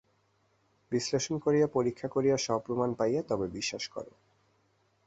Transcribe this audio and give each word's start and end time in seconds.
বিশ্লেষণ 0.91 1.35
করিয়া 1.37 1.67
পরীক্ষা 1.67 2.07
করিয়া, 2.07 2.37
সব 2.37 2.59
প্রমাণ 2.59 2.89
পাইয়া 2.93 3.21
তবে 3.23 3.45
বিশ্বাস 3.47 3.83
কর। 3.87 4.05